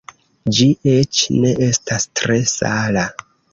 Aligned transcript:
Ĝi 0.59 0.65
eĉ 0.93 1.19
ne 1.45 1.53
estas 1.67 2.09
tre 2.23 2.41
sala. 2.57 3.07